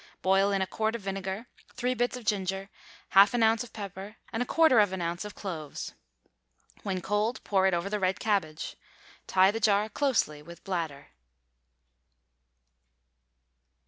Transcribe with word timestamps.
Boil 0.23 0.49
in 0.51 0.63
a 0.63 0.65
quart 0.65 0.95
of 0.95 1.01
vinegar, 1.01 1.45
three 1.75 1.93
bits 1.93 2.17
of 2.17 2.25
ginger, 2.25 2.71
half 3.09 3.35
an 3.35 3.43
ounce 3.43 3.63
of 3.63 3.71
pepper, 3.71 4.15
and 4.33 4.41
a 4.41 4.47
quarter 4.47 4.79
of 4.79 4.91
an 4.93 4.99
ounce 4.99 5.23
of 5.23 5.35
cloves. 5.35 5.93
When 6.81 7.01
cold, 7.01 7.39
pour 7.43 7.67
it 7.67 7.73
over 7.75 7.87
the 7.87 7.99
red 7.99 8.19
cabbage. 8.19 8.75
Tie 9.27 9.51
the 9.51 9.59
jar 9.59 9.89
closely 9.89 10.41
with 10.41 10.63
bladder. 10.63 11.09